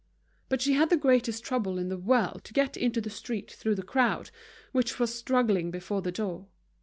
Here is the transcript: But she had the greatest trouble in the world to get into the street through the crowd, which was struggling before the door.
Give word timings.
But 0.49 0.63
she 0.63 0.73
had 0.73 0.89
the 0.89 0.97
greatest 0.97 1.43
trouble 1.43 1.77
in 1.77 1.89
the 1.89 1.95
world 1.99 2.43
to 2.45 2.53
get 2.53 2.75
into 2.75 3.01
the 3.01 3.11
street 3.11 3.51
through 3.51 3.75
the 3.75 3.83
crowd, 3.83 4.31
which 4.71 4.97
was 4.97 5.13
struggling 5.13 5.69
before 5.69 6.01
the 6.01 6.11
door. 6.11 6.47